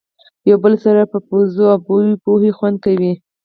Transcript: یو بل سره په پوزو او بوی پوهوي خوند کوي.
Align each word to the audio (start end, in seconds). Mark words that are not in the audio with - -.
یو 0.49 0.57
بل 0.63 0.73
سره 0.85 1.01
په 1.11 1.17
پوزو 1.27 1.63
او 1.73 1.79
بوی 1.85 2.09
پوهوي 2.23 2.51
خوند 2.57 2.77
کوي. 2.85 3.13